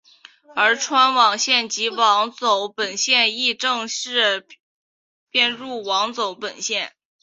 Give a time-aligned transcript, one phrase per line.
[0.55, 4.47] 而钏网线及网走本线亦正式
[5.29, 6.95] 编入网走本线。